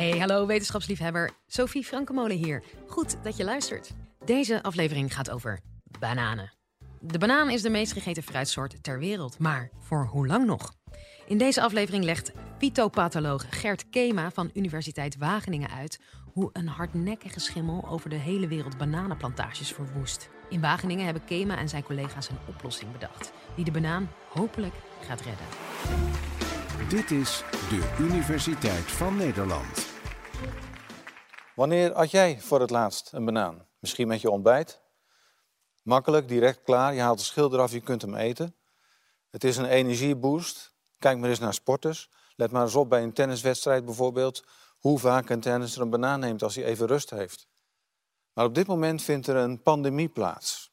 Hey, 0.00 0.18
hallo 0.18 0.46
wetenschapsliefhebber. 0.46 1.30
Sophie 1.46 1.84
Frankemolen 1.84 2.36
hier. 2.36 2.62
Goed 2.86 3.16
dat 3.22 3.36
je 3.36 3.44
luistert. 3.44 3.90
Deze 4.24 4.62
aflevering 4.62 5.14
gaat 5.14 5.30
over 5.30 5.60
bananen. 5.98 6.52
De 7.00 7.18
banaan 7.18 7.50
is 7.50 7.62
de 7.62 7.70
meest 7.70 7.92
gegeten 7.92 8.22
fruitsoort 8.22 8.82
ter 8.82 8.98
wereld, 8.98 9.38
maar 9.38 9.70
voor 9.78 10.06
hoe 10.06 10.26
lang 10.26 10.46
nog? 10.46 10.72
In 11.26 11.38
deze 11.38 11.62
aflevering 11.62 12.04
legt 12.04 12.32
fytopatholoog 12.58 13.46
Gert 13.50 13.90
Kema 13.90 14.30
van 14.30 14.50
Universiteit 14.54 15.16
Wageningen 15.16 15.70
uit 15.70 16.00
hoe 16.32 16.50
een 16.52 16.68
hardnekkige 16.68 17.40
schimmel 17.40 17.88
over 17.88 18.10
de 18.10 18.16
hele 18.16 18.48
wereld 18.48 18.78
bananenplantages 18.78 19.72
verwoest. 19.72 20.28
In 20.48 20.60
Wageningen 20.60 21.04
hebben 21.04 21.24
Kema 21.24 21.56
en 21.56 21.68
zijn 21.68 21.82
collega's 21.82 22.28
een 22.28 22.38
oplossing 22.48 22.92
bedacht 22.92 23.32
die 23.54 23.64
de 23.64 23.70
banaan 23.70 24.10
hopelijk 24.28 24.74
gaat 25.00 25.20
redden. 25.20 25.46
Dit 26.88 27.10
is 27.10 27.42
de 27.68 27.96
Universiteit 27.98 28.90
van 28.90 29.16
Nederland. 29.16 29.89
Wanneer 31.54 31.92
at 31.92 32.10
jij 32.10 32.40
voor 32.40 32.60
het 32.60 32.70
laatst 32.70 33.12
een 33.12 33.24
banaan? 33.24 33.66
Misschien 33.78 34.08
met 34.08 34.20
je 34.20 34.30
ontbijt? 34.30 34.80
Makkelijk, 35.82 36.28
direct 36.28 36.62
klaar. 36.62 36.94
Je 36.94 37.00
haalt 37.00 37.18
de 37.18 37.24
schil 37.24 37.52
eraf, 37.52 37.72
je 37.72 37.80
kunt 37.80 38.02
hem 38.02 38.14
eten. 38.14 38.54
Het 39.30 39.44
is 39.44 39.56
een 39.56 39.64
energieboost. 39.64 40.74
Kijk 40.98 41.18
maar 41.18 41.28
eens 41.28 41.38
naar 41.38 41.54
sporters. 41.54 42.10
Let 42.36 42.50
maar 42.50 42.62
eens 42.62 42.74
op 42.74 42.88
bij 42.88 43.02
een 43.02 43.12
tenniswedstrijd 43.12 43.84
bijvoorbeeld. 43.84 44.44
Hoe 44.78 44.98
vaak 44.98 45.30
een 45.30 45.40
tennisser 45.40 45.82
een 45.82 45.90
banaan 45.90 46.20
neemt 46.20 46.42
als 46.42 46.54
hij 46.54 46.64
even 46.64 46.86
rust 46.86 47.10
heeft. 47.10 47.48
Maar 48.32 48.44
op 48.44 48.54
dit 48.54 48.66
moment 48.66 49.02
vindt 49.02 49.26
er 49.26 49.36
een 49.36 49.62
pandemie 49.62 50.08
plaats. 50.08 50.72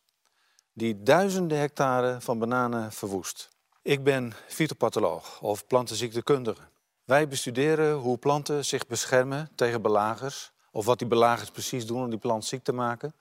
Die 0.73 1.03
duizenden 1.03 1.59
hectare 1.59 2.21
van 2.21 2.39
bananen 2.39 2.91
verwoest. 2.91 3.49
Ik 3.81 4.03
ben 4.03 4.33
fytopatholoog 4.47 5.41
of 5.41 5.67
plantenziektekundige. 5.67 6.61
Wij 7.03 7.27
bestuderen 7.27 7.95
hoe 7.95 8.17
planten 8.17 8.65
zich 8.65 8.87
beschermen 8.87 9.49
tegen 9.55 9.81
belagers. 9.81 10.51
Of 10.77 10.85
wat 10.85 10.99
die 10.99 11.07
belagers 11.07 11.49
precies 11.49 11.85
doen 11.85 12.03
om 12.03 12.09
die 12.09 12.19
plant 12.19 12.45
ziek 12.45 12.63
te 12.63 12.73
maken. 12.73 13.15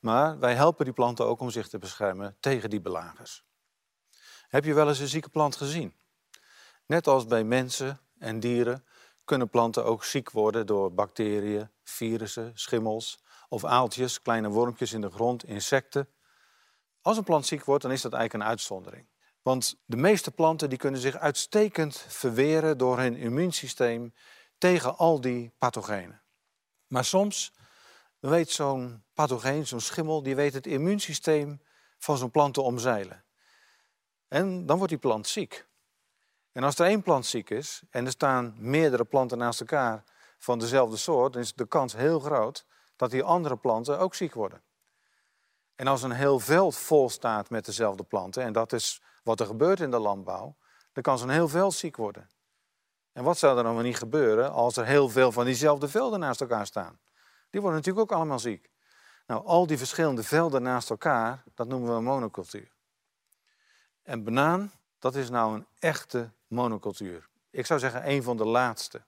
Maar 0.00 0.38
wij 0.38 0.54
helpen 0.54 0.84
die 0.84 0.94
planten 0.94 1.26
ook 1.26 1.40
om 1.40 1.50
zich 1.50 1.68
te 1.68 1.78
beschermen 1.78 2.36
tegen 2.40 2.70
die 2.70 2.80
belagers. 2.80 3.44
Heb 4.48 4.64
je 4.64 4.74
wel 4.74 4.88
eens 4.88 4.98
een 4.98 5.08
zieke 5.08 5.28
plant 5.28 5.56
gezien? 5.56 5.94
Net 6.86 7.06
als 7.06 7.26
bij 7.26 7.44
mensen 7.44 8.00
en 8.18 8.40
dieren 8.40 8.84
kunnen 9.24 9.48
planten 9.48 9.84
ook 9.84 10.04
ziek 10.04 10.30
worden 10.30 10.66
door 10.66 10.92
bacteriën, 10.92 11.70
virussen, 11.84 12.52
schimmels 12.54 13.22
of 13.48 13.64
aaltjes, 13.64 14.22
kleine 14.22 14.48
wormpjes 14.48 14.92
in 14.92 15.00
de 15.00 15.10
grond, 15.10 15.44
insecten. 15.44 16.08
Als 17.02 17.16
een 17.16 17.24
plant 17.24 17.46
ziek 17.46 17.64
wordt, 17.64 17.82
dan 17.82 17.92
is 17.92 18.02
dat 18.02 18.12
eigenlijk 18.12 18.44
een 18.44 18.50
uitzondering. 18.50 19.06
Want 19.42 19.76
de 19.84 19.96
meeste 19.96 20.30
planten 20.30 20.68
die 20.68 20.78
kunnen 20.78 21.00
zich 21.00 21.16
uitstekend 21.16 22.04
verweren 22.08 22.78
door 22.78 22.98
hun 22.98 23.16
immuunsysteem 23.16 24.14
tegen 24.58 24.96
al 24.96 25.20
die 25.20 25.52
pathogenen. 25.58 26.24
Maar 26.86 27.04
soms 27.04 27.52
weet 28.18 28.50
zo'n 28.50 29.04
pathogeen, 29.14 29.66
zo'n 29.66 29.80
schimmel, 29.80 30.22
die 30.22 30.36
weet 30.36 30.54
het 30.54 30.66
immuunsysteem 30.66 31.60
van 31.98 32.18
zo'n 32.18 32.30
plant 32.30 32.54
te 32.54 32.60
omzeilen. 32.60 33.24
En 34.28 34.66
dan 34.66 34.76
wordt 34.76 34.92
die 34.92 35.00
plant 35.00 35.26
ziek. 35.26 35.66
En 36.52 36.62
als 36.62 36.78
er 36.78 36.86
één 36.86 37.02
plant 37.02 37.26
ziek 37.26 37.50
is 37.50 37.82
en 37.90 38.04
er 38.04 38.10
staan 38.10 38.54
meerdere 38.58 39.04
planten 39.04 39.38
naast 39.38 39.60
elkaar 39.60 40.04
van 40.38 40.58
dezelfde 40.58 40.96
soort, 40.96 41.32
dan 41.32 41.42
is 41.42 41.54
de 41.54 41.66
kans 41.66 41.92
heel 41.92 42.20
groot 42.20 42.66
dat 42.96 43.10
die 43.10 43.22
andere 43.22 43.56
planten 43.56 43.98
ook 43.98 44.14
ziek 44.14 44.34
worden. 44.34 44.62
En 45.74 45.86
als 45.86 46.02
een 46.02 46.12
heel 46.12 46.38
veld 46.38 46.76
vol 46.76 47.10
staat 47.10 47.50
met 47.50 47.64
dezelfde 47.64 48.02
planten, 48.02 48.42
en 48.42 48.52
dat 48.52 48.72
is 48.72 49.02
wat 49.22 49.40
er 49.40 49.46
gebeurt 49.46 49.80
in 49.80 49.90
de 49.90 49.98
landbouw, 49.98 50.56
dan 50.92 51.02
kan 51.02 51.18
zo'n 51.18 51.28
heel 51.28 51.48
veld 51.48 51.74
ziek 51.74 51.96
worden. 51.96 52.28
En 53.16 53.24
wat 53.24 53.38
zou 53.38 53.56
er 53.58 53.62
dan 53.62 53.82
niet 53.82 53.96
gebeuren 53.96 54.52
als 54.52 54.76
er 54.76 54.86
heel 54.86 55.08
veel 55.08 55.32
van 55.32 55.44
diezelfde 55.44 55.88
velden 55.88 56.20
naast 56.20 56.40
elkaar 56.40 56.66
staan? 56.66 56.98
Die 57.50 57.60
worden 57.60 57.78
natuurlijk 57.78 58.10
ook 58.10 58.18
allemaal 58.18 58.38
ziek. 58.38 58.70
Nou, 59.26 59.46
al 59.46 59.66
die 59.66 59.78
verschillende 59.78 60.22
velden 60.22 60.62
naast 60.62 60.90
elkaar, 60.90 61.42
dat 61.54 61.68
noemen 61.68 61.88
we 61.88 61.94
een 61.94 62.04
monocultuur. 62.04 62.72
En 64.02 64.24
banaan, 64.24 64.72
dat 64.98 65.14
is 65.14 65.30
nou 65.30 65.54
een 65.54 65.66
echte 65.78 66.30
monocultuur. 66.46 67.28
Ik 67.50 67.66
zou 67.66 67.80
zeggen 67.80 68.10
een 68.10 68.22
van 68.22 68.36
de 68.36 68.44
laatste. 68.44 69.02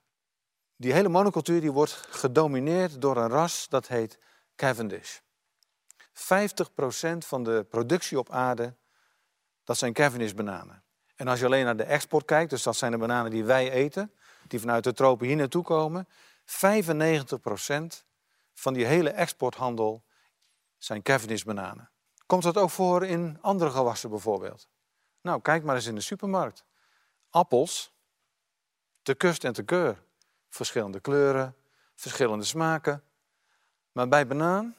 Die 0.75 0.93
hele 0.93 1.09
monocultuur 1.09 1.61
die 1.61 1.71
wordt 1.71 1.91
gedomineerd 2.09 3.01
door 3.01 3.17
een 3.17 3.29
ras 3.29 3.67
dat 3.69 3.87
heet 3.87 4.19
Cavendish. 4.55 5.19
50% 6.13 7.17
van 7.17 7.43
de 7.43 7.65
productie 7.69 8.19
op 8.19 8.29
aarde, 8.29 8.75
dat 9.63 9.77
zijn 9.77 9.93
Cavendish 9.93 10.33
bananen. 10.33 10.83
En 11.19 11.27
als 11.27 11.39
je 11.39 11.45
alleen 11.45 11.65
naar 11.65 11.77
de 11.77 11.83
export 11.83 12.25
kijkt, 12.25 12.49
dus 12.49 12.63
dat 12.63 12.75
zijn 12.75 12.91
de 12.91 12.97
bananen 12.97 13.31
die 13.31 13.43
wij 13.43 13.71
eten, 13.71 14.13
die 14.47 14.59
vanuit 14.59 14.83
de 14.83 14.93
tropen 14.93 15.27
hier 15.27 15.35
naartoe 15.35 15.63
komen, 15.63 16.07
95% 16.45 18.03
van 18.53 18.73
die 18.73 18.85
hele 18.85 19.09
exporthandel 19.09 20.03
zijn 20.77 21.01
Cavendish 21.01 21.43
bananen. 21.43 21.89
Komt 22.25 22.43
dat 22.43 22.57
ook 22.57 22.69
voor 22.69 23.05
in 23.05 23.37
andere 23.41 23.69
gewassen 23.69 24.09
bijvoorbeeld? 24.09 24.67
Nou, 25.21 25.41
kijk 25.41 25.63
maar 25.63 25.75
eens 25.75 25.85
in 25.85 25.95
de 25.95 26.01
supermarkt. 26.01 26.63
Appels, 27.29 27.93
te 29.01 29.15
kust 29.15 29.43
en 29.43 29.53
te 29.53 29.63
keur. 29.63 30.03
Verschillende 30.49 30.99
kleuren, 30.99 31.55
verschillende 31.95 32.45
smaken. 32.45 33.03
Maar 33.91 34.07
bij 34.07 34.27
banaan, 34.27 34.75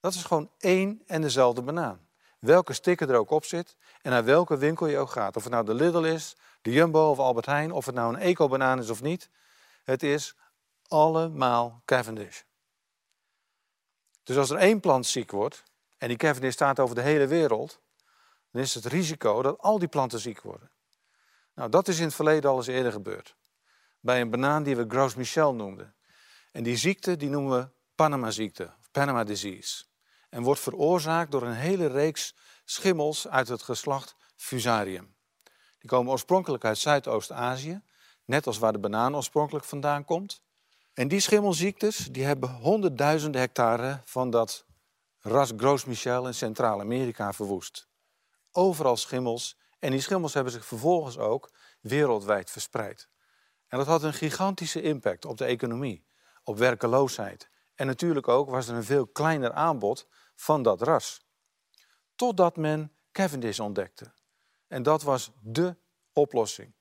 dat 0.00 0.14
is 0.14 0.24
gewoon 0.24 0.50
één 0.58 1.02
en 1.06 1.20
dezelfde 1.20 1.62
banaan. 1.62 2.07
Welke 2.38 2.72
sticker 2.72 3.10
er 3.10 3.16
ook 3.16 3.30
op 3.30 3.44
zit 3.44 3.76
en 4.02 4.10
naar 4.10 4.24
welke 4.24 4.56
winkel 4.56 4.86
je 4.86 4.98
ook 4.98 5.10
gaat. 5.10 5.36
Of 5.36 5.42
het 5.42 5.52
nou 5.52 5.64
de 5.64 5.74
Lidl 5.74 6.02
is, 6.02 6.36
de 6.62 6.72
Jumbo 6.72 7.10
of 7.10 7.18
Albert 7.18 7.46
Heijn, 7.46 7.72
of 7.72 7.86
het 7.86 7.94
nou 7.94 8.14
een 8.14 8.20
eco-banaan 8.20 8.78
is 8.78 8.90
of 8.90 9.02
niet. 9.02 9.30
Het 9.84 10.02
is 10.02 10.36
allemaal 10.88 11.82
Cavendish. 11.84 12.42
Dus 14.22 14.36
als 14.36 14.50
er 14.50 14.56
één 14.56 14.80
plant 14.80 15.06
ziek 15.06 15.30
wordt, 15.30 15.62
en 15.98 16.08
die 16.08 16.16
Cavendish 16.16 16.52
staat 16.52 16.80
over 16.80 16.94
de 16.94 17.02
hele 17.02 17.26
wereld, 17.26 17.80
dan 18.50 18.62
is 18.62 18.74
het 18.74 18.84
risico 18.84 19.42
dat 19.42 19.58
al 19.58 19.78
die 19.78 19.88
planten 19.88 20.18
ziek 20.18 20.40
worden. 20.40 20.70
Nou, 21.54 21.70
dat 21.70 21.88
is 21.88 21.98
in 21.98 22.04
het 22.04 22.14
verleden 22.14 22.50
al 22.50 22.56
eens 22.56 22.66
eerder 22.66 22.92
gebeurd. 22.92 23.36
Bij 24.00 24.20
een 24.20 24.30
banaan 24.30 24.62
die 24.62 24.76
we 24.76 24.84
Gros 24.88 25.14
Michel 25.14 25.54
noemden. 25.54 25.94
En 26.52 26.62
die 26.62 26.76
ziekte 26.76 27.16
die 27.16 27.28
noemen 27.28 27.58
we 27.58 27.68
Panama-ziekte, 27.94 28.64
of 28.64 28.90
Panama 28.90 29.24
disease. 29.24 29.84
En 30.28 30.42
wordt 30.42 30.60
veroorzaakt 30.60 31.30
door 31.30 31.42
een 31.42 31.54
hele 31.54 31.86
reeks 31.86 32.34
schimmels 32.64 33.28
uit 33.28 33.48
het 33.48 33.62
geslacht 33.62 34.16
Fusarium. 34.36 35.16
Die 35.78 35.90
komen 35.90 36.12
oorspronkelijk 36.12 36.64
uit 36.64 36.78
Zuidoost-Azië, 36.78 37.82
net 38.24 38.46
als 38.46 38.58
waar 38.58 38.72
de 38.72 38.78
banaan 38.78 39.16
oorspronkelijk 39.16 39.64
vandaan 39.64 40.04
komt. 40.04 40.42
En 40.94 41.08
die 41.08 41.20
schimmelziektes 41.20 41.96
die 41.96 42.24
hebben 42.24 42.50
honderdduizenden 42.50 43.40
hectare 43.40 44.00
van 44.04 44.30
dat 44.30 44.66
ras 45.20 45.52
Gros 45.56 45.84
Michel 45.84 46.26
in 46.26 46.34
Centraal-Amerika 46.34 47.32
verwoest. 47.32 47.88
Overal 48.52 48.96
schimmels 48.96 49.56
en 49.78 49.90
die 49.90 50.00
schimmels 50.00 50.34
hebben 50.34 50.52
zich 50.52 50.66
vervolgens 50.66 51.18
ook 51.18 51.50
wereldwijd 51.80 52.50
verspreid. 52.50 53.08
En 53.68 53.78
dat 53.78 53.86
had 53.86 54.02
een 54.02 54.14
gigantische 54.14 54.82
impact 54.82 55.24
op 55.24 55.36
de 55.36 55.44
economie, 55.44 56.06
op 56.42 56.58
werkeloosheid. 56.58 57.50
En 57.78 57.86
natuurlijk 57.86 58.28
ook 58.28 58.50
was 58.50 58.68
er 58.68 58.74
een 58.74 58.84
veel 58.84 59.06
kleiner 59.06 59.52
aanbod 59.52 60.06
van 60.34 60.62
dat 60.62 60.82
ras. 60.82 61.26
Totdat 62.14 62.56
men 62.56 62.92
Cavendish 63.12 63.58
ontdekte. 63.58 64.12
En 64.66 64.82
dat 64.82 65.02
was 65.02 65.30
dé 65.40 65.76
oplossing. 66.12 66.72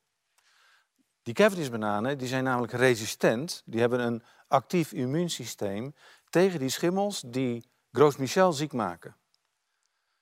Die 1.22 1.34
Cavendish-bananen 1.34 2.18
die 2.18 2.28
zijn 2.28 2.44
namelijk 2.44 2.74
resistent. 2.74 3.62
Die 3.66 3.80
hebben 3.80 4.00
een 4.00 4.24
actief 4.47 4.91
immuunsysteem 4.91 5.96
tegen 6.30 6.59
die 6.59 6.69
schimmels 6.69 7.22
die 7.25 7.69
Gros 7.91 8.18
Michel 8.18 8.53
ziek 8.53 8.74
maken. 8.74 9.16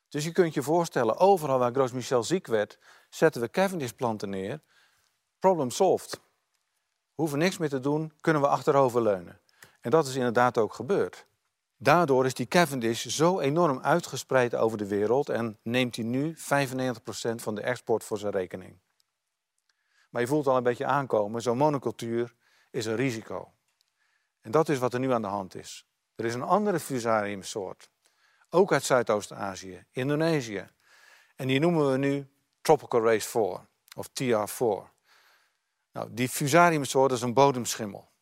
Dus 0.10 0.24
je 0.24 0.32
kunt 0.32 0.54
je 0.54 0.62
voorstellen, 0.62 1.18
overal 1.18 1.60
waar 1.60 1.74
Gros 1.74 1.92
Michel 1.92 2.24
ziek 2.24 2.48
werd, 2.48 2.80
zetten 3.10 3.42
we 3.42 3.50
Cavendish-planten 3.50 4.30
neer. 4.30 4.62
Problem 5.40 5.70
solved. 5.70 6.20
Hoeven 7.14 7.40
niks 7.40 7.58
meer 7.58 7.70
te 7.70 7.80
doen, 7.80 8.14
kunnen 8.22 8.42
we 8.42 8.48
achteroverleunen. 8.48 9.40
En 9.86 9.92
dat 9.92 10.08
is 10.08 10.16
inderdaad 10.16 10.58
ook 10.58 10.74
gebeurd. 10.74 11.26
Daardoor 11.78 12.26
is 12.26 12.34
die 12.34 12.48
Cavendish 12.48 13.06
zo 13.06 13.40
enorm 13.40 13.80
uitgespreid 13.80 14.56
over 14.56 14.78
de 14.78 14.88
wereld 14.88 15.30
en 15.30 15.60
neemt 15.62 15.96
hij 15.96 16.06
nu 16.06 16.36
95% 16.38 16.40
van 17.36 17.56
de 17.56 17.62
export 17.62 18.04
voor 18.04 18.18
zijn 18.18 18.32
rekening. 18.32 18.80
Maar 20.10 20.22
je 20.22 20.28
voelt 20.28 20.48
al 20.48 20.58
een 20.58 20.64
beetje 20.64 20.86
aankomen, 20.86 21.42
zo'n 21.42 21.58
monocultuur 21.58 22.34
is 22.72 22.86
een 22.86 22.96
risico. 22.96 23.54
En 24.42 24.52
dat 24.52 24.70
is 24.70 24.78
wat 24.78 24.94
er 24.94 25.00
nu 25.00 25.12
aan 25.12 25.22
de 25.22 25.28
hand 25.28 25.56
is. 25.56 25.88
Er 26.16 26.26
is 26.26 26.34
een 26.34 26.42
andere 26.42 26.80
fusariumsoort, 26.80 27.90
ook 28.50 28.74
uit 28.74 28.84
Zuidoost-Azië, 28.84 29.86
Indonesië. 29.92 30.68
En 31.36 31.48
die 31.48 31.60
noemen 31.60 31.92
we 31.92 31.98
nu 31.98 32.28
Tropical 32.62 33.04
Race 33.04 33.28
4, 33.28 33.68
of 33.96 34.10
TR4. 34.10 34.94
Nou, 35.92 36.08
die 36.10 36.30
fusariumsoort 36.30 37.12
is 37.12 37.22
een 37.22 37.34
bodemschimmel. 37.34 38.14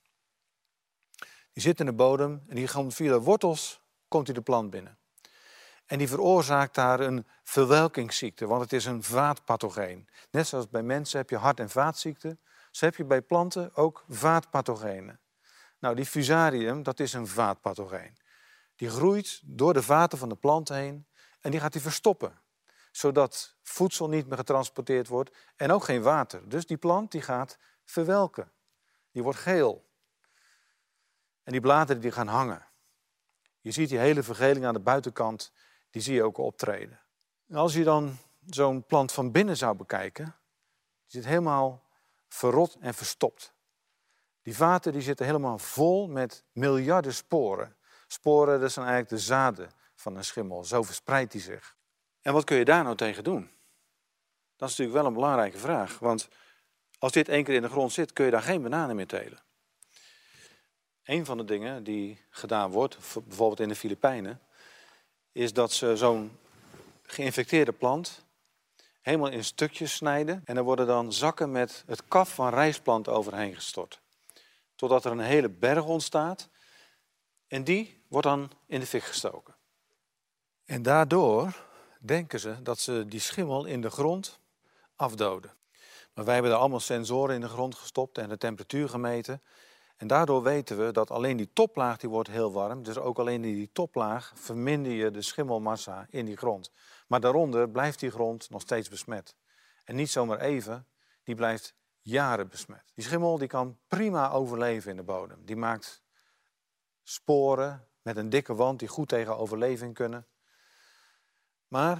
Die 1.54 1.64
zit 1.64 1.80
in 1.80 1.86
de 1.86 1.94
bodem 1.94 2.44
en 2.48 2.56
die 2.56 2.72
komt 2.72 2.94
via 2.94 3.12
de 3.12 3.20
wortels 3.20 3.82
komt 4.08 4.28
hij 4.28 4.36
de 4.36 4.42
plant 4.42 4.70
binnen. 4.70 4.98
En 5.86 5.98
die 5.98 6.08
veroorzaakt 6.08 6.76
daar 6.76 7.00
een 7.00 7.28
verwelkingsziekte, 7.44 8.48
want 8.48 8.62
het 8.62 8.74
is 8.74 8.86
een 8.86 9.04
vaatpathogeen. 9.04 10.10
Net 10.32 10.48
zoals 10.48 10.70
bij 10.70 10.84
mensen 10.84 11.18
heb 11.18 11.30
je 11.30 11.38
hart- 11.38 11.60
en 11.60 11.70
vaatziekten, 11.70 12.40
zo 12.72 12.86
heb 12.86 12.96
je 12.96 13.06
bij 13.06 13.22
planten 13.22 13.76
ook 13.76 14.04
vaatpathogenen. 14.10 15.20
Nou, 15.80 15.96
die 15.96 16.06
fusarium, 16.06 16.84
dat 16.84 17.00
is 17.00 17.14
een 17.14 17.28
vaatpathogeen. 17.28 18.18
Die 18.76 18.90
groeit 18.90 19.42
door 19.44 19.74
de 19.74 19.82
vaten 19.82 20.18
van 20.18 20.30
de 20.30 20.36
plant 20.36 20.70
heen 20.70 21.08
en 21.42 21.52
die 21.52 21.60
gaat 21.60 21.72
die 21.72 21.82
verstoppen. 21.82 22.42
Zodat 22.92 23.56
voedsel 23.62 24.10
niet 24.10 24.28
meer 24.28 24.38
getransporteerd 24.38 25.08
wordt 25.08 25.36
en 25.56 25.72
ook 25.72 25.84
geen 25.84 26.02
water. 26.02 26.50
Dus 26.50 26.66
die 26.66 26.78
plant 26.78 27.12
die 27.12 27.22
gaat 27.22 27.58
verwelken. 27.86 28.52
Die 29.12 29.24
wordt 29.24 29.40
geel. 29.40 29.92
En 31.44 31.52
die 31.52 31.62
bladeren 31.62 32.02
die 32.02 32.12
gaan 32.12 32.28
hangen. 32.28 32.68
Je 33.60 33.72
ziet 33.72 33.90
die 33.90 33.98
hele 33.98 34.24
vergeling 34.24 34.66
aan 34.66 34.74
de 34.74 34.80
buitenkant, 34.80 35.52
die 35.90 36.02
zie 36.02 36.14
je 36.14 36.24
ook 36.24 36.38
optreden. 36.38 37.00
als 37.54 37.74
je 37.74 37.84
dan 37.84 38.18
zo'n 38.46 38.86
plant 38.86 39.12
van 39.12 39.32
binnen 39.32 39.58
zou 39.58 39.76
bekijken, 39.76 40.26
die 41.06 41.22
zit 41.22 41.26
helemaal 41.26 41.84
verrot 42.28 42.78
en 42.80 42.94
verstopt. 42.94 43.54
Die 44.42 44.56
vaten 44.56 44.92
die 44.92 45.02
zitten 45.02 45.26
helemaal 45.26 45.58
vol 45.58 46.08
met 46.08 46.44
miljarden 46.52 47.14
sporen. 47.14 47.76
Sporen, 48.08 48.60
dat 48.60 48.72
zijn 48.72 48.86
eigenlijk 48.86 49.16
de 49.16 49.26
zaden 49.26 49.72
van 49.96 50.16
een 50.16 50.24
schimmel. 50.24 50.64
Zo 50.64 50.84
verspreidt 50.84 51.32
die 51.32 51.42
zich. 51.42 51.76
En 52.22 52.34
wat 52.34 52.44
kun 52.44 52.58
je 52.58 52.66
daar 52.66 52.84
nou 52.84 52.96
tegen 52.96 53.24
doen? 53.24 53.52
Dat 54.56 54.70
is 54.70 54.78
natuurlijk 54.78 54.98
wel 54.98 55.06
een 55.06 55.14
belangrijke 55.14 55.58
vraag. 55.58 56.00
Want 56.00 56.28
als 57.00 57.12
dit 57.12 57.30
één 57.30 57.44
keer 57.44 57.56
in 57.56 57.62
de 57.62 57.70
grond 57.70 57.92
zit, 57.92 58.14
kun 58.14 58.26
je 58.26 58.32
daar 58.32 58.42
geen 58.42 58.62
bananen 58.62 58.96
meer 58.96 59.08
telen. 59.08 59.40
Een 61.04 61.26
van 61.26 61.38
de 61.38 61.46
dingen 61.46 61.84
die 61.84 62.22
gedaan 62.30 62.72
wordt, 62.72 62.98
bijvoorbeeld 63.14 63.60
in 63.60 63.68
de 63.68 63.76
Filipijnen, 63.76 64.42
is 65.32 65.54
dat 65.54 65.72
ze 65.72 65.98
zo'n 65.98 66.38
geïnfecteerde 67.04 67.72
plant 67.72 68.26
helemaal 69.02 69.30
in 69.30 69.44
stukjes 69.44 69.96
snijden. 69.96 70.42
En 70.46 70.58
er 70.58 70.64
worden 70.64 70.88
dan 70.88 71.14
zakken 71.14 71.52
met 71.52 71.84
het 71.88 72.08
kaf 72.08 72.34
van 72.34 72.50
rijstplant 72.50 73.08
overheen 73.08 73.56
gestort. 73.56 74.02
Totdat 74.76 75.06
er 75.06 75.12
een 75.12 75.20
hele 75.20 75.50
berg 75.50 75.86
ontstaat. 75.86 76.50
En 77.48 77.64
die 77.64 78.04
wordt 78.08 78.28
dan 78.28 78.52
in 78.68 78.80
de 78.80 78.86
fik 78.86 79.04
gestoken. 79.04 79.56
En 80.66 80.82
daardoor 80.82 81.66
denken 82.00 82.40
ze 82.40 82.62
dat 82.62 82.80
ze 82.80 83.06
die 83.08 83.20
schimmel 83.20 83.66
in 83.66 83.82
de 83.82 83.90
grond 83.90 84.40
afdoden. 84.96 85.54
Maar 86.14 86.26
wij 86.26 86.34
hebben 86.34 86.52
er 86.52 86.58
allemaal 86.58 86.80
sensoren 86.80 87.36
in 87.36 87.42
de 87.42 87.50
grond 87.50 87.76
gestopt 87.76 88.18
en 88.18 88.30
de 88.30 88.38
temperatuur 88.38 88.90
gemeten. 88.90 89.42
En 89.96 90.08
daardoor 90.08 90.44
weten 90.44 90.86
we 90.86 90.92
dat 90.92 91.12
alleen 91.12 91.38
die 91.38 91.54
toplaag 91.54 91.98
die 91.98 92.10
wordt 92.10 92.30
heel 92.30 92.52
warm. 92.52 92.84
Dus 92.84 92.98
ook 92.98 93.20
alleen 93.20 93.44
in 93.44 93.56
die 93.56 93.72
toplaag 93.72 94.32
verminder 94.36 94.92
je 94.92 95.12
de 95.12 95.22
schimmelmassa 95.22 96.06
in 96.10 96.26
die 96.26 96.38
grond. 96.38 96.72
Maar 97.08 97.20
daaronder 97.20 97.70
blijft 97.70 98.00
die 98.00 98.12
grond 98.12 98.50
nog 98.50 98.62
steeds 98.62 98.90
besmet. 98.90 99.36
En 99.84 99.96
niet 99.96 100.10
zomaar 100.10 100.40
even, 100.40 100.88
die 101.24 101.36
blijft 101.36 101.76
jaren 102.00 102.48
besmet. 102.48 102.92
Die 102.96 103.04
schimmel 103.04 103.38
die 103.38 103.48
kan 103.48 103.80
prima 103.88 104.32
overleven 104.32 104.92
in 104.92 104.98
de 104.98 105.04
bodem. 105.04 105.46
Die 105.46 105.56
maakt 105.56 106.04
sporen 107.04 107.88
met 108.02 108.18
een 108.18 108.30
dikke 108.30 108.56
wand 108.56 108.80
die 108.80 108.88
goed 108.88 109.10
tegen 109.10 109.38
overleving 109.38 109.94
kunnen. 109.94 110.28
Maar 111.68 111.96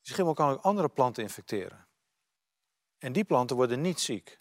die 0.00 0.12
schimmel 0.12 0.34
kan 0.34 0.50
ook 0.50 0.62
andere 0.62 0.88
planten 0.88 1.22
infecteren. 1.22 1.86
En 2.98 3.12
die 3.12 3.24
planten 3.24 3.56
worden 3.56 3.80
niet 3.80 4.00
ziek. 4.00 4.40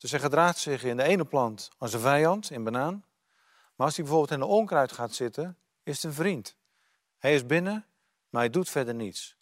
Dus 0.00 0.10
hij 0.10 0.20
gedraagt 0.20 0.58
zich 0.58 0.84
in 0.84 0.96
de 0.96 1.02
ene 1.02 1.24
plant 1.24 1.70
als 1.78 1.92
een 1.92 2.00
vijand, 2.00 2.50
in 2.50 2.64
banaan. 2.64 3.04
Maar 3.74 3.86
als 3.86 3.96
hij 3.96 4.04
bijvoorbeeld 4.04 4.40
in 4.40 4.46
de 4.46 4.52
onkruid 4.54 4.92
gaat 4.92 5.14
zitten, 5.14 5.58
is 5.82 5.94
het 5.94 6.04
een 6.04 6.12
vriend. 6.12 6.56
Hij 7.18 7.34
is 7.34 7.46
binnen, 7.46 7.86
maar 8.28 8.40
hij 8.40 8.50
doet 8.50 8.68
verder 8.68 8.94
niets. 8.94 9.36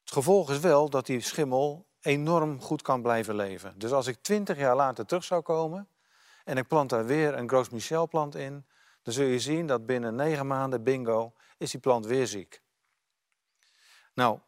Het 0.00 0.12
gevolg 0.12 0.50
is 0.50 0.58
wel 0.58 0.90
dat 0.90 1.06
die 1.06 1.20
schimmel 1.20 1.86
enorm 2.00 2.60
goed 2.60 2.82
kan 2.82 3.02
blijven 3.02 3.34
leven. 3.34 3.78
Dus 3.78 3.92
als 3.92 4.06
ik 4.06 4.22
twintig 4.22 4.58
jaar 4.58 4.76
later 4.76 5.06
terug 5.06 5.24
zou 5.24 5.42
komen 5.42 5.88
en 6.44 6.56
ik 6.56 6.68
plant 6.68 6.90
daar 6.90 7.06
weer 7.06 7.34
een 7.34 7.48
Gros 7.48 7.68
Michel 7.68 8.08
plant 8.08 8.34
in, 8.34 8.66
dan 9.02 9.14
zul 9.14 9.24
je 9.24 9.40
zien 9.40 9.66
dat 9.66 9.86
binnen 9.86 10.14
negen 10.14 10.46
maanden, 10.46 10.82
bingo, 10.82 11.32
is 11.58 11.70
die 11.70 11.80
plant 11.80 12.06
weer 12.06 12.26
ziek. 12.26 12.62
Nou, 14.14 14.38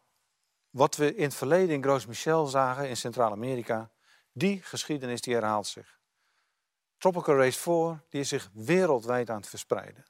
wat 0.69 0.95
we 0.95 1.15
in 1.15 1.23
het 1.23 1.35
verleden 1.35 1.75
in 1.75 1.83
Gros 1.83 2.05
Michel 2.05 2.45
zagen 2.45 2.89
in 2.89 2.97
Centraal-Amerika, 2.97 3.89
die 4.37 4.61
geschiedenis 4.61 5.21
die 5.21 5.33
herhaalt 5.33 5.67
zich. 5.67 5.99
Tropical 6.97 7.35
Race 7.35 7.59
4 7.59 8.03
die 8.09 8.19
is 8.19 8.29
zich 8.29 8.49
wereldwijd 8.53 9.29
aan 9.29 9.37
het 9.37 9.47
verspreiden. 9.47 10.05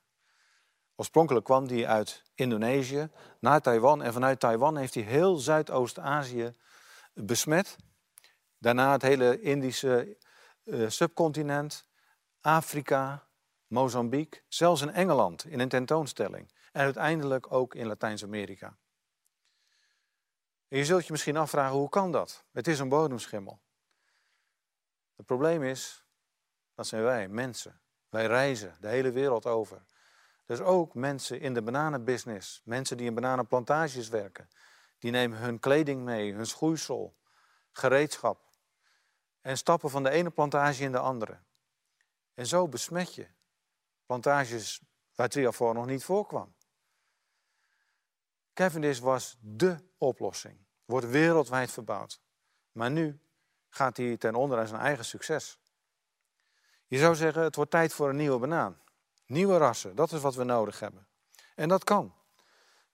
Oorspronkelijk 0.95 1.45
kwam 1.45 1.68
die 1.68 1.88
uit 1.88 2.24
Indonesië 2.36 3.10
naar 3.39 3.62
Taiwan 3.62 4.04
en 4.04 4.13
vanuit 4.13 4.39
Taiwan 4.39 4.77
heeft 4.77 4.94
hij 4.94 5.04
heel 5.04 5.36
Zuidoost-Azië 5.36 6.54
besmet. 7.13 7.75
Daarna 8.57 8.92
het 8.92 9.01
hele 9.01 9.42
Indische 9.42 10.18
uh, 10.63 10.89
subcontinent, 10.89 11.86
Afrika, 12.42 13.27
Mozambique, 13.68 14.42
zelfs 14.48 14.81
in 14.81 14.92
Engeland 14.92 15.45
in 15.45 15.60
een 15.60 15.69
tentoonstelling. 15.69 16.51
En 16.72 16.81
uiteindelijk 16.81 17.51
ook 17.51 17.75
in 17.75 17.88
Latijns-Amerika. 17.88 18.77
je 20.68 20.86
zult 20.86 21.06
je 21.06 21.12
misschien 21.12 21.38
afvragen, 21.38 21.77
hoe 21.77 21.89
kan 21.89 22.12
dat? 22.12 22.45
Het 22.51 22.68
is 22.68 22.80
een 22.80 22.89
bodemschimmel. 22.89 23.63
Het 25.15 25.25
probleem 25.25 25.63
is, 25.63 26.06
dat 26.73 26.88
zijn 26.88 27.03
wij, 27.03 27.27
mensen. 27.27 27.81
Wij 28.09 28.25
reizen 28.25 28.75
de 28.79 28.88
hele 28.88 29.12
wereld 29.12 29.45
over. 29.45 29.85
Dus 30.45 30.59
ook 30.59 30.94
mensen 30.94 31.39
in 31.39 31.53
de 31.53 31.62
bananenbusiness, 31.62 32.62
mensen 32.63 32.97
die 32.97 33.06
in 33.06 33.13
bananenplantages 33.13 34.09
werken, 34.09 34.50
die 34.97 35.12
nemen 35.12 35.38
hun 35.38 35.59
kleding 35.59 36.01
mee, 36.01 36.33
hun 36.33 36.45
schoeisel, 36.45 37.15
gereedschap 37.71 38.44
en 39.41 39.57
stappen 39.57 39.89
van 39.89 40.03
de 40.03 40.09
ene 40.09 40.29
plantage 40.29 40.83
in 40.83 40.91
de 40.91 41.00
andere. 41.00 41.39
En 42.33 42.47
zo 42.47 42.67
besmet 42.67 43.13
je 43.13 43.27
plantages 44.06 44.81
waar 45.15 45.29
triafor 45.29 45.73
nog 45.73 45.85
niet 45.85 46.03
voorkwam. 46.03 46.56
Cavendish 48.53 49.00
was 49.00 49.38
dé 49.39 49.79
oplossing. 49.97 50.65
Wordt 50.85 51.07
wereldwijd 51.07 51.71
verbouwd. 51.71 52.21
Maar 52.71 52.91
nu 52.91 53.19
gaat 53.75 53.98
hij 53.98 54.18
ten 54.18 54.36
onder 54.36 54.60
aan 54.60 54.68
zijn 54.68 54.81
eigen 54.81 55.06
succes. 55.06 55.60
Je 56.88 56.98
zou 56.98 57.16
zeggen, 57.16 57.44
het 57.44 57.56
wordt 57.56 57.72
tijd 57.72 57.94
voor 57.94 58.10
een 58.10 58.16
nieuwe 58.16 58.39
banaan. 58.39 58.81
Nieuwe 59.25 59.57
rassen, 59.57 59.95
dat 59.95 60.12
is 60.12 60.22
wat 60.22 60.36
we 60.36 60.44
nodig 60.44 60.80
hebben. 60.80 61.07
En 61.56 61.69
dat 61.69 61.83
kan. 61.83 62.13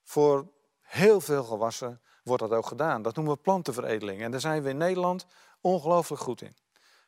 Voor 0.03 0.51
heel 0.81 1.21
veel 1.21 1.43
gewassen 1.43 2.01
wordt 2.23 2.43
dat 2.43 2.51
ook 2.51 2.65
gedaan. 2.65 3.01
Dat 3.01 3.15
noemen 3.15 3.33
we 3.33 3.41
plantenveredeling. 3.41 4.21
En 4.21 4.31
daar 4.31 4.39
zijn 4.39 4.63
we 4.63 4.69
in 4.69 4.77
Nederland 4.77 5.25
ongelooflijk 5.61 6.21
goed 6.21 6.41
in. 6.41 6.55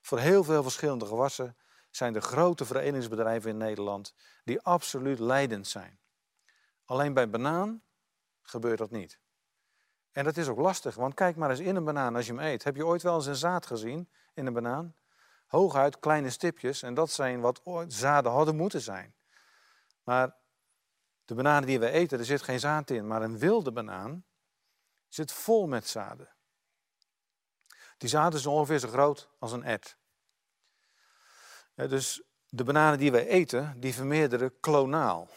Voor 0.01 0.19
heel 0.19 0.43
veel 0.43 0.63
verschillende 0.63 1.05
gewassen 1.05 1.57
zijn 1.89 2.15
er 2.15 2.21
grote 2.21 2.65
veredelingsbedrijven 2.65 3.49
in 3.49 3.57
Nederland 3.57 4.13
die 4.43 4.61
absoluut 4.61 5.19
leidend 5.19 5.67
zijn. 5.67 5.99
Alleen 6.85 7.13
bij 7.13 7.29
banaan 7.29 7.81
gebeurt 8.41 8.77
dat 8.77 8.91
niet. 8.91 9.19
En 10.13 10.23
dat 10.23 10.37
is 10.37 10.47
ook 10.47 10.57
lastig, 10.57 10.95
want 10.95 11.13
kijk 11.13 11.35
maar 11.35 11.49
eens 11.49 11.59
in 11.59 11.75
een 11.75 11.83
banaan 11.83 12.15
als 12.15 12.25
je 12.25 12.33
hem 12.33 12.41
eet. 12.41 12.63
Heb 12.63 12.75
je 12.75 12.85
ooit 12.85 13.01
wel 13.01 13.15
eens 13.15 13.25
een 13.25 13.35
zaad 13.35 13.65
gezien 13.65 14.09
in 14.33 14.45
een 14.45 14.53
banaan? 14.53 14.95
Hooguit 15.47 15.99
kleine 15.99 16.29
stipjes 16.29 16.81
en 16.81 16.93
dat 16.93 17.11
zijn 17.11 17.41
wat 17.41 17.61
zaden 17.87 18.31
hadden 18.31 18.55
moeten 18.55 18.81
zijn. 18.81 19.15
Maar 20.03 20.35
de 21.25 21.35
bananen 21.35 21.67
die 21.67 21.79
we 21.79 21.89
eten, 21.89 22.19
er 22.19 22.25
zit 22.25 22.41
geen 22.41 22.59
zaad 22.59 22.89
in, 22.89 23.07
maar 23.07 23.21
een 23.21 23.37
wilde 23.37 23.71
banaan 23.71 24.25
zit 25.07 25.31
vol 25.31 25.67
met 25.67 25.87
zaden. 25.87 26.29
Die 27.97 28.09
zaden 28.09 28.39
zijn 28.39 28.53
ongeveer 28.53 28.79
zo 28.79 28.87
groot 28.87 29.29
als 29.39 29.51
een 29.51 29.63
ert. 29.63 29.97
Ja, 31.75 31.87
dus 31.87 32.23
de 32.49 32.63
bananen 32.63 32.99
die 32.99 33.11
wij 33.11 33.27
eten, 33.27 33.79
die 33.79 33.93
vermeerderen 33.93 34.59
klonaal. 34.59 35.29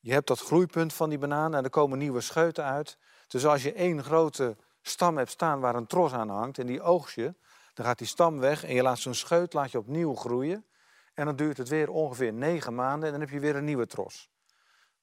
Je 0.00 0.12
hebt 0.12 0.26
dat 0.26 0.40
groeipunt 0.40 0.92
van 0.92 1.08
die 1.08 1.18
banaan 1.18 1.54
en 1.54 1.64
er 1.64 1.70
komen 1.70 1.98
nieuwe 1.98 2.20
scheuten 2.20 2.64
uit. 2.64 2.98
Dus 3.32 3.46
als 3.46 3.62
je 3.62 3.72
één 3.72 4.04
grote 4.04 4.56
stam 4.82 5.16
hebt 5.16 5.30
staan 5.30 5.60
waar 5.60 5.74
een 5.74 5.86
tros 5.86 6.12
aan 6.12 6.28
hangt 6.28 6.58
en 6.58 6.66
die 6.66 6.82
oogst 6.82 7.14
je, 7.14 7.34
dan 7.74 7.86
gaat 7.86 7.98
die 7.98 8.06
stam 8.06 8.38
weg 8.38 8.64
en 8.64 8.74
je 8.74 8.82
laat 8.82 8.98
zo'n 8.98 9.14
scheut 9.14 9.52
laat 9.52 9.70
je 9.70 9.78
opnieuw 9.78 10.14
groeien. 10.14 10.66
En 11.14 11.24
dan 11.24 11.36
duurt 11.36 11.56
het 11.56 11.68
weer 11.68 11.90
ongeveer 11.90 12.32
negen 12.32 12.74
maanden 12.74 13.04
en 13.04 13.10
dan 13.10 13.20
heb 13.20 13.30
je 13.30 13.40
weer 13.40 13.56
een 13.56 13.64
nieuwe 13.64 13.86
tros. 13.86 14.30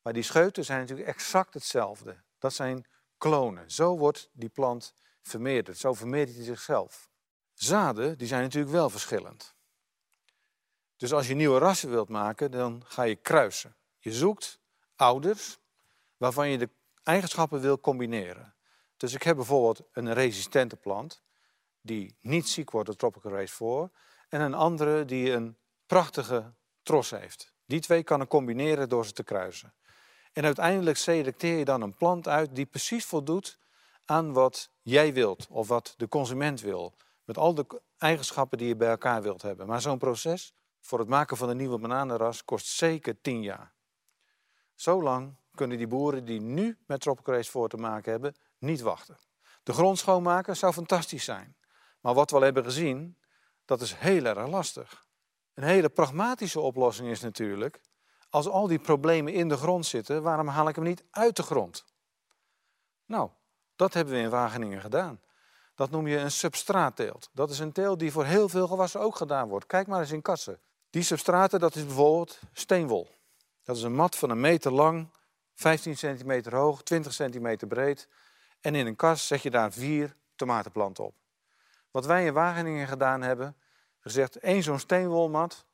Maar 0.02 0.14
die 0.14 0.24
scheuten 0.24 0.66
zijn 0.66 0.80
natuurlijk 0.80 1.08
exact 1.08 1.54
hetzelfde. 1.54 2.22
Dat 2.40 2.54
zijn 2.54 2.86
klonen. 3.18 3.72
Zo 3.72 3.98
wordt 3.98 4.30
die 4.34 4.50
plant 4.50 4.94
vermeerderd. 5.22 5.78
Zo 5.78 5.94
vermeerdert 5.94 6.38
hij 6.38 6.46
zichzelf. 6.46 7.10
Zaden 7.54 8.18
die 8.18 8.28
zijn 8.28 8.42
natuurlijk 8.42 8.74
wel 8.74 8.90
verschillend. 8.90 9.56
Dus 10.98 11.14
als 11.14 11.28
je 11.28 11.34
nieuwe 11.34 11.60
rassen 11.60 11.90
wilt 11.90 12.10
maken, 12.10 12.52
dan 12.52 12.84
ga 12.86 13.04
je 13.04 13.16
kruisen. 13.16 13.76
Je 14.00 14.14
zoekt 14.14 14.60
ouders 14.96 15.60
waarvan 16.18 16.50
je 16.50 16.58
de 16.58 16.70
eigenschappen 17.04 17.60
wil 17.60 17.80
combineren. 17.80 18.56
Dus 18.98 19.14
ik 19.14 19.24
heb 19.24 19.36
bijvoorbeeld 19.36 19.82
een 19.92 20.14
resistente 20.14 20.76
plant 20.76 21.22
die 21.82 22.18
niet 22.22 22.50
ziek 22.50 22.72
wordt 22.72 22.88
door 22.88 22.96
Tropical 22.96 23.32
Race 23.32 23.56
4 23.56 23.90
en 24.30 24.42
een 24.42 24.54
andere 24.54 25.06
die 25.06 25.32
een 25.32 25.58
prachtige 25.86 26.54
tros 26.84 27.10
heeft. 27.10 27.54
Die 27.66 27.80
twee 27.80 28.04
kan 28.04 28.22
ik 28.22 28.28
combineren 28.28 28.90
door 28.90 29.06
ze 29.06 29.12
te 29.12 29.24
kruisen. 29.24 29.74
En 30.34 30.46
uiteindelijk 30.46 30.98
selecteer 30.98 31.58
je 31.58 31.66
dan 31.66 31.82
een 31.82 31.96
plant 31.96 32.28
uit 32.28 32.56
die 32.56 32.66
precies 32.66 33.06
voldoet 33.06 33.58
aan 34.06 34.34
wat 34.34 34.70
jij 34.82 35.14
wilt 35.14 35.48
of 35.50 35.68
wat 35.68 35.94
de 35.98 36.08
consument 36.08 36.62
wil. 36.62 36.94
Met 37.24 37.38
al 37.38 37.54
de 37.54 37.82
eigenschappen 37.98 38.58
die 38.58 38.68
je 38.68 38.76
bij 38.76 38.90
elkaar 38.90 39.22
wilt 39.22 39.42
hebben. 39.42 39.68
Maar 39.68 39.82
zo'n 39.82 39.98
proces 39.98 40.54
voor 40.80 41.00
het 41.00 41.08
maken 41.08 41.38
van 41.38 41.50
een 41.50 41.58
nieuwe 41.58 41.80
bananenras 41.80 42.46
kost 42.46 42.68
zeker 42.68 43.22
10 43.22 43.42
jaar. 43.42 43.74
Zo 44.76 45.02
lang 45.04 45.36
kunnen 45.60 45.78
die 45.78 45.88
boeren 45.88 46.26
die 46.26 46.42
nu 46.42 46.78
met 46.86 47.02
Tropical 47.02 47.44
voor 47.44 47.70
te 47.70 47.78
maken 47.78 48.12
hebben, 48.12 48.36
niet 48.58 48.82
wachten. 48.82 49.18
De 49.64 49.74
grond 49.74 49.98
schoonmaken 49.98 50.58
zou 50.58 50.74
fantastisch 50.74 51.24
zijn. 51.24 51.56
Maar 52.00 52.14
wat 52.14 52.30
we 52.30 52.36
al 52.36 52.42
hebben 52.42 52.64
gezien, 52.64 53.18
dat 53.66 53.82
is 53.82 53.94
heel 53.94 54.26
erg 54.26 54.48
lastig. 54.48 55.06
Een 55.54 55.64
hele 55.64 55.90
pragmatische 55.90 56.60
oplossing 56.60 57.10
is 57.10 57.22
natuurlijk, 57.22 57.82
als 58.30 58.48
al 58.48 58.68
die 58.68 58.80
problemen 58.80 59.34
in 59.34 59.50
de 59.50 59.58
grond 59.58 59.86
zitten, 59.86 60.24
waarom 60.24 60.48
haal 60.48 60.68
ik 60.68 60.76
hem 60.76 60.84
niet 60.84 61.04
uit 61.12 61.36
de 61.36 61.44
grond? 61.44 61.86
Nou, 63.06 63.30
dat 63.76 63.94
hebben 63.94 64.14
we 64.14 64.20
in 64.20 64.30
Wageningen 64.30 64.82
gedaan. 64.82 65.22
Dat 65.76 65.90
noem 65.90 66.08
je 66.08 66.18
een 66.18 66.32
substraatteelt. 66.32 67.30
Dat 67.34 67.50
is 67.50 67.60
een 67.60 67.72
teelt 67.72 68.00
die 68.00 68.12
voor 68.12 68.26
heel 68.26 68.50
veel 68.50 68.68
gewassen 68.68 69.00
ook 69.00 69.16
gedaan 69.16 69.50
wordt. 69.50 69.66
Kijk 69.66 69.88
maar 69.88 70.00
eens 70.00 70.12
in 70.12 70.22
kassen. 70.22 70.60
Die 70.90 71.04
substraten, 71.04 71.60
dat 71.60 71.76
is 71.76 71.86
bijvoorbeeld 71.86 72.40
steenwol. 72.54 73.08
Dat 73.64 73.76
is 73.76 73.84
een 73.84 73.96
mat 73.96 74.16
van 74.16 74.30
een 74.30 74.40
meter 74.40 74.72
lang, 74.72 75.10
15 75.60 75.98
centimeter 75.98 76.56
hoog, 76.56 76.84
20 76.84 77.14
centimeter 77.14 77.68
breed. 77.68 78.08
En 78.62 78.76
in 78.76 78.88
een 78.88 78.96
kas 78.96 79.28
zet 79.28 79.42
je 79.42 79.50
daar 79.50 79.72
vier 79.72 80.16
tomatenplanten 80.36 81.04
op. 81.04 81.16
Wat 81.92 82.06
wij 82.06 82.26
in 82.26 82.34
Wageningen 82.34 82.88
gedaan 82.88 83.22
hebben, 83.22 83.56
gezegd 84.00 84.36
één 84.36 84.64
zo'n 84.64 84.80
steenwolmat, 84.80 85.66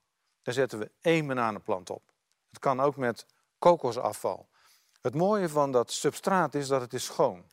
daar 0.42 0.54
zetten 0.54 0.80
we 0.80 0.92
één 1.02 1.28
bananenplant 1.28 1.90
op. 1.90 2.02
Het 2.50 2.60
kan 2.60 2.80
ook 2.80 2.96
met 2.96 3.26
kokosafval. 3.60 4.48
Het 5.02 5.16
mooie 5.16 5.50
van 5.50 5.72
dat 5.72 5.92
substraat 5.92 6.56
is 6.56 6.68
dat 6.68 6.82
het 6.82 6.94
is 6.94 7.06
schoon. 7.06 7.44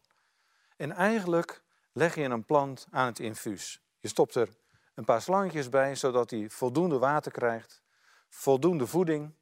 En 0.76 0.92
eigenlijk 0.92 1.62
leg 1.92 2.14
je 2.14 2.22
een 2.22 2.44
plant 2.44 2.86
aan 2.90 3.06
het 3.06 3.18
infuus. 3.18 3.82
Je 3.98 4.08
stopt 4.08 4.34
er 4.34 4.48
een 4.94 5.04
paar 5.04 5.22
slangetjes 5.22 5.68
bij, 5.68 5.94
zodat 5.94 6.30
hij 6.30 6.50
voldoende 6.50 6.98
water 6.98 7.32
krijgt, 7.32 7.82
voldoende 8.28 8.86
voeding. 8.86 9.34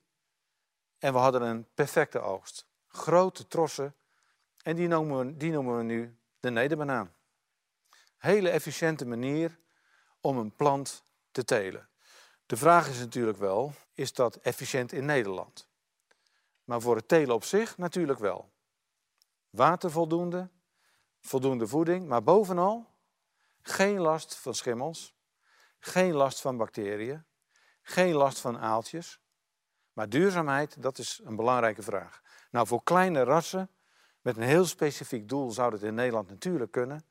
En 0.99 1.13
we 1.13 1.19
hadden 1.19 1.43
een 1.43 1.67
perfecte 1.75 2.21
oogst. 2.21 2.69
Grote 2.93 3.47
trossen. 3.47 3.95
En 4.63 4.77
die 4.77 4.89
noemen 4.89 5.27
we, 5.27 5.37
die 5.37 5.53
noemen 5.53 5.77
we 5.77 5.83
nu 5.83 6.19
de 6.41 6.51
nederbanaan. 6.51 7.15
Hele 8.17 8.51
efficiënte 8.51 9.07
manier 9.07 9.59
om 10.21 10.39
een 10.39 10.57
plant 10.57 11.03
te 11.31 11.45
telen. 11.45 11.89
De 12.47 12.57
vraag 12.57 12.89
is 12.89 12.99
natuurlijk 12.99 13.39
wel, 13.39 13.73
is 13.95 14.13
dat 14.13 14.37
efficiënt 14.37 14.93
in 14.93 15.05
Nederland? 15.05 15.69
Maar 16.65 16.81
voor 16.81 16.97
het 16.97 17.09
telen 17.09 17.35
op 17.35 17.45
zich 17.45 17.79
natuurlijk 17.79 18.19
wel. 18.19 18.51
Water 19.51 19.91
voldoende, 19.91 20.49
voldoende 21.21 21.67
voeding, 21.67 22.07
maar 22.07 22.23
bovenal 22.23 22.91
geen 23.63 24.01
last 24.01 24.35
van 24.35 24.55
schimmels, 24.55 25.15
geen 25.79 26.13
last 26.13 26.41
van 26.41 26.57
bacteriën, 26.57 27.25
geen 27.83 28.15
last 28.15 28.39
van 28.39 28.59
aaltjes. 28.59 29.21
Maar 29.93 30.09
duurzaamheid, 30.09 30.83
dat 30.83 30.99
is 30.99 31.21
een 31.25 31.37
belangrijke 31.37 31.83
vraag. 31.83 32.23
Nou, 32.50 32.66
voor 32.66 32.83
kleine 32.83 33.23
rassen 33.23 33.71
met 34.21 34.37
een 34.37 34.42
heel 34.42 34.64
specifiek 34.64 35.28
doel 35.28 35.50
zou 35.50 35.71
dat 35.71 35.83
in 35.83 35.95
Nederland 35.95 36.28
natuurlijk 36.28 36.71
kunnen. 36.71 37.04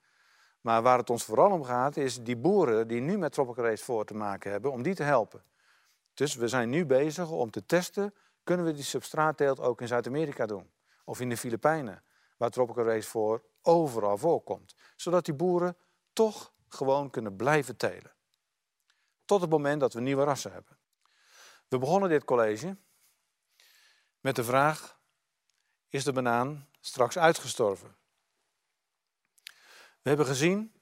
Maar 0.62 0.81
waar 0.81 0.98
het 0.98 1.10
ons 1.10 1.24
vooral 1.24 1.51
om 1.51 1.63
gaat, 1.63 1.98
is 1.98 2.24
die 2.24 2.38
boeren 2.38 2.88
die 2.88 3.01
nu 3.01 3.17
met 3.17 3.31
Tropical 3.31 3.65
Race 3.65 3.84
voor 3.84 4.05
te 4.05 4.13
maken 4.13 4.51
hebben, 4.51 4.72
om 4.72 4.81
die 4.81 4.96
te 4.96 5.03
helpen. 5.03 5.43
Dus 6.13 6.36
we 6.36 6.48
zijn 6.48 6.69
nu 6.69 6.86
bezig 6.86 7.29
om 7.29 7.51
te 7.51 7.65
testen, 7.65 8.13
kunnen 8.43 8.65
we 8.65 8.74
die 8.74 8.84
substraatteelt 8.84 9.60
ook 9.60 9.81
in 9.81 9.88
Zuid-Amerika 9.88 10.46
doen? 10.46 10.69
Of 11.03 11.19
in 11.19 11.29
de 11.29 11.38
Filipijnen, 11.38 12.03
waar 12.38 12.50
Tropical 12.50 12.86
Race 12.86 13.10
voor 13.10 13.43
overal 13.62 14.17
voorkomt. 14.17 14.75
Zodat 14.96 15.25
die 15.25 15.34
boeren 15.34 15.77
toch 16.13 16.53
gewoon 16.67 17.10
kunnen 17.10 17.36
blijven 17.36 17.77
telen. 17.77 18.13
Tot 19.25 19.41
het 19.41 19.50
moment 19.50 19.79
dat 19.79 19.93
we 19.93 20.01
nieuwe 20.01 20.24
rassen 20.24 20.51
hebben. 20.51 20.77
We 21.67 21.77
begonnen 21.77 22.10
dit 22.10 22.24
college 22.24 22.77
met 24.19 24.36
de 24.36 24.43
vraag, 24.43 24.99
is 25.89 26.03
de 26.03 26.13
banaan 26.13 26.67
straks 26.79 27.17
uitgestorven? 27.17 27.96
We 30.01 30.10
hebben 30.10 30.25
gezien, 30.25 30.74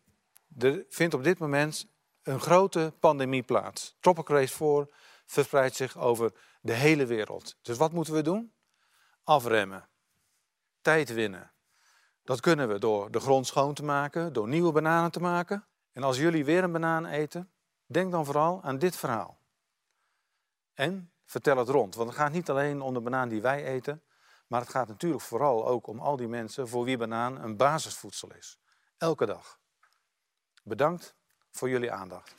er 0.57 0.85
vindt 0.89 1.13
op 1.13 1.23
dit 1.23 1.39
moment 1.39 1.87
een 2.23 2.39
grote 2.39 2.93
pandemie 2.99 3.43
plaats. 3.43 3.97
Tropical 3.99 4.35
Race 4.35 4.55
4 4.55 4.87
verspreidt 5.25 5.75
zich 5.75 5.97
over 5.97 6.33
de 6.61 6.73
hele 6.73 7.05
wereld. 7.05 7.57
Dus 7.61 7.77
wat 7.77 7.91
moeten 7.91 8.13
we 8.13 8.21
doen? 8.21 8.53
Afremmen. 9.23 9.89
Tijd 10.81 11.13
winnen. 11.13 11.51
Dat 12.23 12.39
kunnen 12.39 12.67
we 12.67 12.79
door 12.79 13.11
de 13.11 13.19
grond 13.19 13.47
schoon 13.47 13.73
te 13.73 13.83
maken, 13.83 14.33
door 14.33 14.47
nieuwe 14.47 14.71
bananen 14.71 15.11
te 15.11 15.19
maken. 15.19 15.65
En 15.91 16.03
als 16.03 16.17
jullie 16.17 16.45
weer 16.45 16.63
een 16.63 16.71
banaan 16.71 17.05
eten, 17.05 17.51
denk 17.85 18.11
dan 18.11 18.25
vooral 18.25 18.63
aan 18.63 18.77
dit 18.77 18.95
verhaal. 18.95 19.39
En 20.73 21.11
vertel 21.25 21.57
het 21.57 21.69
rond, 21.69 21.95
want 21.95 22.09
het 22.09 22.17
gaat 22.17 22.31
niet 22.31 22.49
alleen 22.49 22.81
om 22.81 22.93
de 22.93 23.01
banaan 23.01 23.29
die 23.29 23.41
wij 23.41 23.63
eten, 23.63 24.03
maar 24.48 24.62
het 24.62 24.70
gaat 24.70 24.88
natuurlijk 24.88 25.22
vooral 25.22 25.68
ook 25.68 25.88
om 25.88 26.00
al 26.00 26.16
die 26.16 26.27
mensen 26.27 26.68
voor 26.68 26.84
wie 26.84 26.98
banaan 26.98 27.42
een 27.42 27.58
basisvoedsel 27.58 28.34
is. 28.34 28.60
Elke 28.98 29.25
dag. 29.25 29.60
Bedankt 30.63 31.16
voor 31.51 31.70
jullie 31.70 31.92
aandacht. 31.92 32.36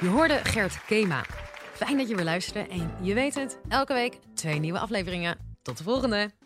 Je 0.00 0.08
hoorde 0.08 0.44
Gert 0.44 0.84
Kema. 0.84 1.24
Fijn 1.74 1.96
dat 1.96 2.08
je 2.08 2.14
weer 2.14 2.24
luisterde 2.24 2.68
en 2.68 3.04
je 3.04 3.14
weet 3.14 3.34
het, 3.34 3.60
elke 3.68 3.92
week 3.92 4.18
twee 4.34 4.58
nieuwe 4.58 4.78
afleveringen. 4.78 5.56
Tot 5.62 5.78
de 5.78 5.84
volgende! 5.84 6.37